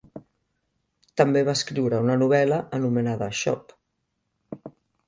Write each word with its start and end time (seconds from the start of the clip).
També 1.21 1.43
va 1.49 1.55
escriure 1.61 2.01
una 2.07 2.17
novel·la 2.25 2.59
anomenada 2.79 3.33
Shop! 3.43 3.79